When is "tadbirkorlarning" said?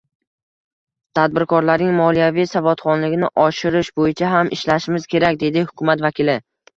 1.17-1.91